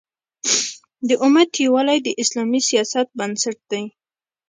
[1.07, 3.83] د امت یووالی د اسلامي سیاست بنسټ دی.